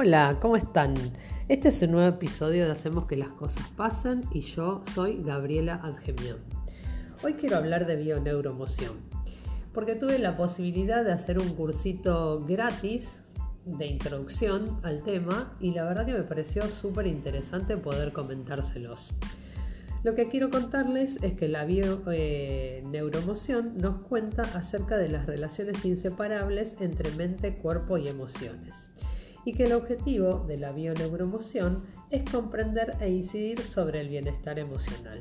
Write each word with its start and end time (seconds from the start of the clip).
Hola, 0.00 0.38
¿cómo 0.40 0.56
están? 0.56 0.94
Este 1.48 1.70
es 1.70 1.82
un 1.82 1.90
nuevo 1.90 2.14
episodio 2.14 2.66
de 2.66 2.70
Hacemos 2.70 3.06
que 3.06 3.16
las 3.16 3.30
cosas 3.30 3.66
pasen 3.76 4.20
y 4.30 4.42
yo 4.42 4.84
soy 4.94 5.20
Gabriela 5.24 5.80
Adgemian. 5.82 6.36
Hoy 7.24 7.32
quiero 7.32 7.56
hablar 7.56 7.84
de 7.84 7.96
bioneuromoción, 7.96 8.92
porque 9.74 9.96
tuve 9.96 10.20
la 10.20 10.36
posibilidad 10.36 11.04
de 11.04 11.10
hacer 11.10 11.40
un 11.40 11.48
cursito 11.48 12.44
gratis 12.46 13.24
de 13.64 13.88
introducción 13.88 14.78
al 14.84 15.02
tema 15.02 15.56
y 15.58 15.72
la 15.72 15.82
verdad 15.82 16.06
que 16.06 16.12
me 16.12 16.22
pareció 16.22 16.62
súper 16.68 17.08
interesante 17.08 17.76
poder 17.76 18.12
comentárselos. 18.12 19.10
Lo 20.04 20.14
que 20.14 20.28
quiero 20.28 20.48
contarles 20.48 21.18
es 21.22 21.32
que 21.32 21.48
la 21.48 21.64
bioneuromoción 21.64 23.76
nos 23.78 24.02
cuenta 24.02 24.42
acerca 24.42 24.96
de 24.96 25.08
las 25.08 25.26
relaciones 25.26 25.84
inseparables 25.84 26.80
entre 26.80 27.10
mente, 27.16 27.56
cuerpo 27.56 27.98
y 27.98 28.06
emociones 28.06 28.92
y 29.48 29.54
que 29.54 29.64
el 29.64 29.72
objetivo 29.72 30.44
de 30.46 30.58
la 30.58 30.72
bioneuromoción 30.72 31.82
es 32.10 32.28
comprender 32.30 32.96
e 33.00 33.08
incidir 33.08 33.58
sobre 33.62 34.02
el 34.02 34.10
bienestar 34.10 34.58
emocional. 34.58 35.20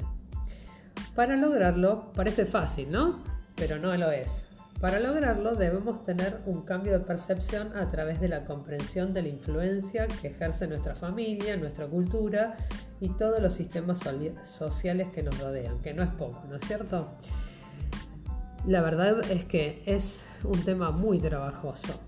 Para 1.16 1.38
lograrlo, 1.38 2.12
parece 2.12 2.46
fácil, 2.46 2.92
¿no? 2.92 3.24
Pero 3.56 3.80
no 3.80 3.96
lo 3.96 4.12
es. 4.12 4.44
Para 4.82 5.00
lograrlo 5.00 5.56
debemos 5.56 6.04
tener 6.04 6.42
un 6.46 6.64
cambio 6.64 6.92
de 6.92 7.00
percepción 7.00 7.72
a 7.78 7.90
través 7.90 8.20
de 8.20 8.28
la 8.28 8.44
comprensión 8.44 9.14
de 9.14 9.22
la 9.22 9.30
influencia 9.30 10.08
que 10.08 10.28
ejerce 10.28 10.68
nuestra 10.68 10.94
familia, 10.94 11.56
nuestra 11.56 11.88
cultura 11.88 12.56
y 13.00 13.08
todos 13.08 13.42
los 13.42 13.54
sistemas 13.54 14.02
sociales 14.44 15.08
que 15.14 15.24
nos 15.24 15.40
rodean, 15.40 15.80
que 15.80 15.94
no 15.94 16.04
es 16.04 16.10
poco, 16.10 16.44
¿no 16.50 16.58
es 16.58 16.68
cierto? 16.68 17.14
La 18.66 18.82
verdad 18.82 19.22
es 19.32 19.46
que 19.46 19.84
es 19.86 20.20
un 20.44 20.62
tema 20.66 20.92
muy 20.92 21.18
trabajoso 21.18 22.07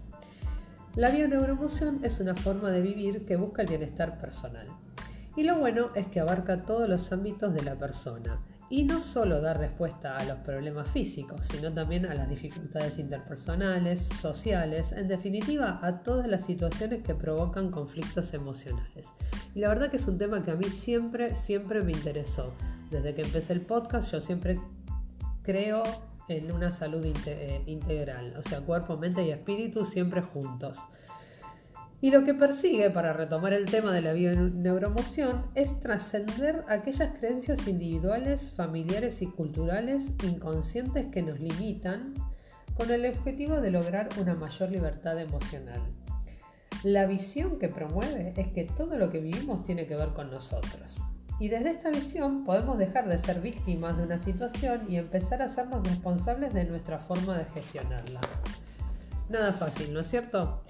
la 0.95 1.09
bioneuromoción 1.11 1.99
es 2.03 2.19
una 2.19 2.35
forma 2.35 2.71
de 2.71 2.81
vivir 2.81 3.25
que 3.25 3.35
busca 3.35 3.61
el 3.61 3.69
bienestar 3.69 4.17
personal. 4.17 4.67
Y 5.35 5.43
lo 5.43 5.57
bueno 5.57 5.91
es 5.95 6.07
que 6.07 6.19
abarca 6.19 6.61
todos 6.61 6.89
los 6.89 7.11
ámbitos 7.11 7.53
de 7.53 7.63
la 7.63 7.75
persona 7.75 8.39
y 8.69 8.83
no 8.83 9.01
solo 9.01 9.41
da 9.41 9.53
respuesta 9.53 10.15
a 10.17 10.23
los 10.25 10.37
problemas 10.39 10.87
físicos, 10.89 11.41
sino 11.51 11.73
también 11.73 12.05
a 12.05 12.13
las 12.13 12.29
dificultades 12.29 12.99
interpersonales, 12.99 14.01
sociales, 14.21 14.91
en 14.91 15.07
definitiva 15.07 15.79
a 15.81 16.03
todas 16.03 16.27
las 16.27 16.45
situaciones 16.45 17.03
que 17.03 17.15
provocan 17.15 17.71
conflictos 17.71 18.33
emocionales. 18.33 19.07
Y 19.55 19.59
la 19.59 19.69
verdad 19.69 19.89
que 19.89 19.97
es 19.97 20.07
un 20.07 20.17
tema 20.17 20.43
que 20.43 20.51
a 20.51 20.55
mí 20.55 20.65
siempre, 20.65 21.35
siempre 21.35 21.81
me 21.81 21.93
interesó. 21.93 22.53
Desde 22.91 23.15
que 23.15 23.23
empecé 23.23 23.53
el 23.53 23.61
podcast 23.61 24.11
yo 24.11 24.21
siempre 24.21 24.59
creo 25.43 25.83
en 26.29 26.51
una 26.51 26.71
salud 26.71 27.05
eh, 27.25 27.61
integral, 27.65 28.35
o 28.37 28.41
sea, 28.41 28.61
cuerpo, 28.61 28.97
mente 28.97 29.23
y 29.23 29.31
espíritu 29.31 29.85
siempre 29.85 30.21
juntos. 30.21 30.77
Y 32.01 32.11
lo 32.11 32.23
que 32.23 32.33
persigue, 32.33 32.89
para 32.91 33.11
retomar 33.11 33.51
el 33.51 33.65
tema 33.65 33.91
de 33.91 34.01
la 34.01 34.13
bioneuromoción, 34.13 35.45
es 35.55 35.77
trascender 35.81 36.63
aquellas 36.69 37.17
creencias 37.17 37.67
individuales, 37.67 38.51
familiares 38.51 39.21
y 39.21 39.25
culturales 39.25 40.11
inconscientes 40.23 41.07
que 41.07 41.21
nos 41.21 41.41
limitan 41.41 42.13
con 42.75 42.89
el 42.91 43.05
objetivo 43.05 43.59
de 43.59 43.71
lograr 43.71 44.07
una 44.17 44.33
mayor 44.33 44.71
libertad 44.71 45.19
emocional. 45.19 45.81
La 46.83 47.05
visión 47.05 47.59
que 47.59 47.67
promueve 47.67 48.33
es 48.37 48.47
que 48.47 48.63
todo 48.63 48.97
lo 48.97 49.09
que 49.09 49.19
vivimos 49.19 49.65
tiene 49.65 49.85
que 49.85 49.97
ver 49.97 50.13
con 50.13 50.31
nosotros. 50.31 50.95
Y 51.39 51.47
desde 51.47 51.71
esta 51.71 51.89
visión 51.89 52.43
podemos 52.43 52.77
dejar 52.77 53.07
de 53.07 53.17
ser 53.17 53.39
víctimas 53.39 53.97
de 53.97 54.03
una 54.03 54.17
situación 54.17 54.85
y 54.89 54.97
empezar 54.97 55.41
a 55.41 55.45
hacernos 55.45 55.87
responsables 55.87 56.53
de 56.53 56.65
nuestra 56.65 56.99
forma 56.99 57.37
de 57.37 57.45
gestionarla. 57.45 58.19
Nada 59.29 59.53
fácil, 59.53 59.93
¿no 59.93 60.01
es 60.01 60.07
cierto? 60.07 60.63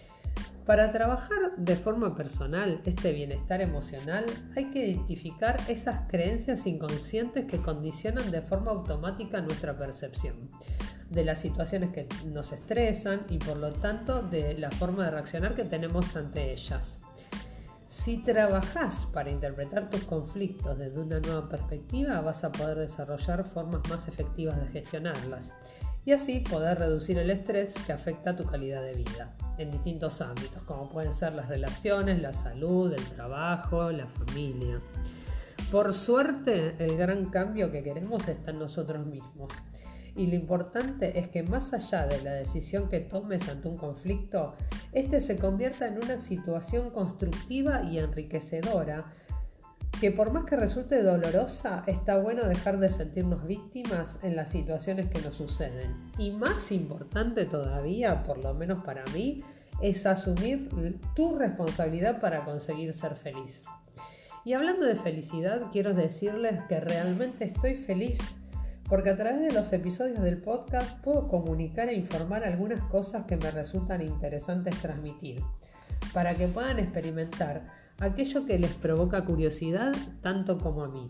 Para 0.70 0.92
trabajar 0.92 1.56
de 1.58 1.76
forma 1.76 2.16
personal 2.16 2.82
este 2.86 3.12
bienestar 3.12 3.60
emocional 3.60 4.26
hay 4.56 4.66
que 4.66 4.90
identificar 4.90 5.58
esas 5.68 6.08
creencias 6.08 6.68
inconscientes 6.68 7.46
que 7.46 7.60
condicionan 7.60 8.30
de 8.30 8.44
forma 8.44 8.70
automática 8.70 9.42
nuestra 9.42 9.76
percepción 9.76 10.48
de 11.10 11.26
las 11.26 11.40
situaciones 11.40 11.90
que 11.90 12.08
nos 12.28 12.52
estresan 12.52 13.22
y 13.30 13.40
por 13.40 13.58
lo 13.58 13.74
tanto 13.74 14.22
de 14.22 14.60
la 14.60 14.70
forma 14.70 15.06
de 15.06 15.12
reaccionar 15.12 15.56
que 15.56 15.64
tenemos 15.64 16.16
ante 16.16 16.52
ellas. 16.52 17.00
Si 18.10 18.18
trabajas 18.18 19.06
para 19.14 19.30
interpretar 19.30 19.92
tus 19.92 20.04
conflictos 20.06 20.80
desde 20.80 21.00
una 21.00 21.20
nueva 21.20 21.48
perspectiva, 21.48 22.20
vas 22.22 22.44
a 22.44 22.52
poder 22.52 22.80
desarrollar 22.80 23.44
formas 23.44 23.88
más 23.88 24.08
efectivas 24.08 24.60
de 24.60 24.66
gestionarlas 24.70 25.44
y 26.06 26.14
así 26.14 26.40
poder 26.40 26.80
reducir 26.80 27.20
el 27.20 27.30
estrés 27.30 27.72
que 27.86 27.94
afecta 27.94 28.32
a 28.32 28.36
tu 28.36 28.46
calidad 28.46 28.82
de 28.82 28.96
vida 28.96 29.38
en 29.60 29.70
distintos 29.70 30.22
ámbitos, 30.22 30.60
como 30.64 30.90
pueden 30.90 31.14
ser 31.14 31.34
las 31.34 31.50
relaciones, 31.50 32.20
la 32.20 32.34
salud, 32.34 32.92
el 32.92 33.06
trabajo, 33.10 33.92
la 33.92 34.08
familia. 34.08 34.80
Por 35.72 35.94
suerte, 35.94 36.74
el 36.80 36.98
gran 36.98 37.26
cambio 37.26 37.72
que 37.72 37.84
queremos 37.84 38.28
está 38.28 38.50
en 38.50 38.58
nosotros 38.58 39.06
mismos 39.06 39.54
y 40.20 40.28
lo 40.28 40.36
importante 40.36 41.18
es 41.18 41.30
que 41.30 41.44
más 41.44 41.72
allá 41.72 42.06
de 42.06 42.22
la 42.22 42.34
decisión 42.34 42.90
que 42.90 43.00
tomes 43.00 43.48
ante 43.48 43.70
un 43.70 43.78
conflicto, 43.78 44.54
este 44.92 45.22
se 45.22 45.38
convierta 45.38 45.88
en 45.88 45.96
una 45.96 46.20
situación 46.20 46.90
constructiva 46.90 47.84
y 47.84 48.00
enriquecedora 48.00 49.14
que 50.02 50.12
por 50.12 50.34
más 50.34 50.44
que 50.46 50.58
resulte 50.58 51.02
dolorosa, 51.02 51.84
está 51.88 52.18
bueno 52.18 52.46
dejar 52.48 52.80
de 52.80 52.90
sentirnos 52.90 53.48
víctimas 53.48 54.20
en 54.22 54.36
las 54.36 54.50
situaciones 54.50 55.08
que 55.08 55.22
nos 55.22 55.36
suceden. 55.36 56.12
Y 56.18 56.32
más 56.32 56.72
importante 56.74 57.46
todavía, 57.46 58.24
por 58.24 58.44
lo 58.44 58.54
menos 58.54 58.84
para 58.84 59.06
mí, 59.14 59.42
es 59.82 60.06
asumir 60.06 60.70
tu 61.16 61.38
responsabilidad 61.38 62.20
para 62.20 62.44
conseguir 62.44 62.94
ser 62.94 63.16
feliz. 63.16 63.62
Y 64.44 64.54
hablando 64.54 64.86
de 64.86 64.96
felicidad, 64.96 65.64
quiero 65.72 65.94
decirles 65.94 66.60
que 66.68 66.80
realmente 66.80 67.46
estoy 67.46 67.76
feliz 67.76 68.18
porque 68.90 69.12
a 69.12 69.16
través 69.16 69.42
de 69.42 69.52
los 69.52 69.72
episodios 69.72 70.22
del 70.22 70.42
podcast 70.42 71.00
puedo 71.02 71.28
comunicar 71.28 71.90
e 71.90 71.94
informar 71.94 72.44
algunas 72.44 72.82
cosas 72.82 73.26
que 73.26 73.38
me 73.38 73.52
resultan 73.52 74.02
interesantes 74.02 74.76
transmitir, 74.82 75.42
para 76.12 76.34
que 76.34 76.48
puedan 76.48 76.80
experimentar 76.80 77.68
aquello 78.00 78.46
que 78.46 78.58
les 78.58 78.74
provoca 78.74 79.24
curiosidad 79.26 79.94
tanto 80.22 80.58
como 80.58 80.84
a 80.84 80.90
mí. 80.90 81.08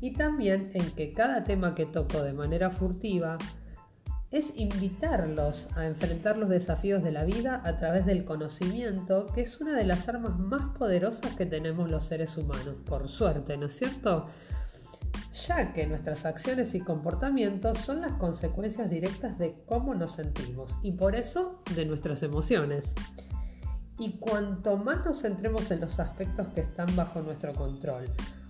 Y 0.00 0.12
también 0.12 0.70
en 0.74 0.90
que 0.90 1.12
cada 1.12 1.44
tema 1.44 1.74
que 1.74 1.86
toco 1.86 2.22
de 2.22 2.32
manera 2.32 2.70
furtiva 2.70 3.38
es 4.30 4.52
invitarlos 4.56 5.68
a 5.76 5.86
enfrentar 5.86 6.36
los 6.36 6.48
desafíos 6.48 7.04
de 7.04 7.12
la 7.12 7.24
vida 7.24 7.62
a 7.64 7.78
través 7.78 8.04
del 8.04 8.24
conocimiento, 8.24 9.26
que 9.32 9.42
es 9.42 9.60
una 9.60 9.76
de 9.76 9.84
las 9.84 10.08
armas 10.08 10.36
más 10.36 10.76
poderosas 10.76 11.36
que 11.36 11.46
tenemos 11.46 11.88
los 11.88 12.06
seres 12.06 12.36
humanos, 12.36 12.74
por 12.84 13.06
suerte, 13.06 13.56
¿no 13.56 13.66
es 13.66 13.76
cierto? 13.76 14.26
Ya 15.34 15.72
que 15.72 15.86
nuestras 15.86 16.24
acciones 16.24 16.74
y 16.74 16.80
comportamientos 16.80 17.78
son 17.78 18.00
las 18.00 18.12
consecuencias 18.14 18.88
directas 18.88 19.36
de 19.38 19.62
cómo 19.66 19.94
nos 19.94 20.12
sentimos 20.12 20.78
y 20.82 20.92
por 20.92 21.16
eso 21.16 21.62
de 21.74 21.84
nuestras 21.84 22.22
emociones. 22.22 22.94
Y 23.98 24.18
cuanto 24.18 24.76
más 24.76 25.04
nos 25.04 25.22
centremos 25.22 25.70
en 25.70 25.80
los 25.80 25.98
aspectos 26.00 26.48
que 26.48 26.60
están 26.60 26.94
bajo 26.96 27.20
nuestro 27.20 27.52
control, 27.52 28.06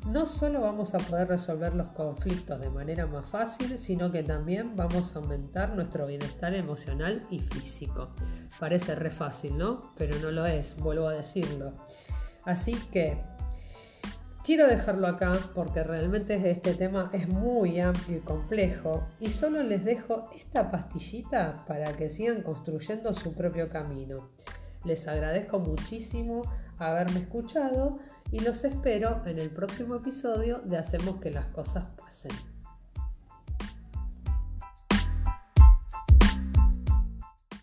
no 0.07 0.27
solo 0.27 0.61
vamos 0.61 0.95
a 0.95 0.99
poder 0.99 1.29
resolver 1.29 1.75
los 1.75 1.89
conflictos 1.89 2.61
de 2.61 2.69
manera 2.69 3.07
más 3.07 3.27
fácil, 3.27 3.79
sino 3.79 4.11
que 4.11 4.23
también 4.23 4.77
vamos 4.77 5.15
a 5.15 5.19
aumentar 5.19 5.75
nuestro 5.75 6.07
bienestar 6.07 6.55
emocional 6.55 7.27
y 7.31 7.41
físico. 7.41 8.11
Parece 8.61 8.95
re 8.95 9.11
fácil, 9.11 9.57
¿no? 9.57 9.93
Pero 9.97 10.19
no 10.19 10.31
lo 10.31 10.45
es, 10.45 10.77
vuelvo 10.77 11.09
a 11.09 11.15
decirlo. 11.15 11.73
Así 12.45 12.75
que 12.93 13.23
Quiero 14.45 14.67
dejarlo 14.67 15.07
acá 15.07 15.33
porque 15.55 15.83
realmente 15.83 16.35
este 16.51 16.75
tema 16.75 17.09
es 17.15 17.27
muy 17.29 17.81
amplio 17.81 18.19
y 18.19 18.21
complejo 18.21 19.09
y 19.19 19.29
solo 19.29 19.63
les 19.63 19.87
dejo 19.87 20.29
esta 20.37 20.71
pastillita 20.71 21.65
para 21.67 21.97
que 21.97 22.11
sigan 22.11 22.43
construyendo 22.43 23.15
su 23.15 23.33
propio 23.33 23.71
camino. 23.71 24.29
Les 24.85 25.09
agradezco 25.09 25.61
muchísimo 25.61 26.43
haberme 26.79 27.21
escuchado 27.21 28.01
y 28.31 28.41
los 28.41 28.65
espero 28.65 29.23
en 29.25 29.39
el 29.39 29.49
próximo 29.49 29.95
episodio 29.95 30.59
de 30.59 30.77
Hacemos 30.77 31.21
que 31.21 31.31
las 31.31 31.47
cosas 31.47 31.87
pasen. 31.97 32.54